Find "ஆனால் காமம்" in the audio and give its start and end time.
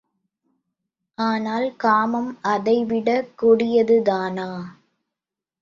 1.17-2.37